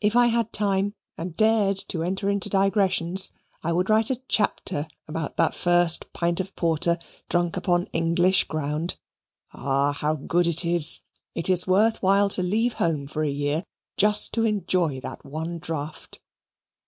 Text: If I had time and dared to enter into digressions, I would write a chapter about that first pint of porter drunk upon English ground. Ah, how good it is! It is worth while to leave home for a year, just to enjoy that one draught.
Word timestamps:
If 0.00 0.16
I 0.16 0.26
had 0.26 0.52
time 0.52 0.92
and 1.16 1.36
dared 1.36 1.76
to 1.86 2.02
enter 2.02 2.28
into 2.28 2.48
digressions, 2.48 3.30
I 3.62 3.70
would 3.72 3.88
write 3.88 4.10
a 4.10 4.20
chapter 4.26 4.88
about 5.06 5.36
that 5.36 5.54
first 5.54 6.12
pint 6.12 6.40
of 6.40 6.56
porter 6.56 6.98
drunk 7.28 7.56
upon 7.56 7.86
English 7.92 8.42
ground. 8.48 8.96
Ah, 9.52 9.92
how 9.92 10.16
good 10.16 10.48
it 10.48 10.64
is! 10.64 11.02
It 11.36 11.48
is 11.48 11.64
worth 11.64 12.02
while 12.02 12.28
to 12.30 12.42
leave 12.42 12.72
home 12.72 13.06
for 13.06 13.22
a 13.22 13.30
year, 13.30 13.62
just 13.96 14.32
to 14.32 14.42
enjoy 14.42 14.98
that 14.98 15.24
one 15.24 15.60
draught. 15.60 16.18